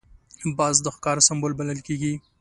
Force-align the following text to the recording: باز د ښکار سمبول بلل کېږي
باز 0.57 0.75
د 0.81 0.87
ښکار 0.95 1.17
سمبول 1.27 1.53
بلل 1.59 1.79
کېږي 1.87 2.13